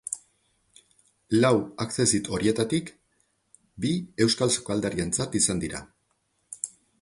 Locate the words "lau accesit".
1.43-2.29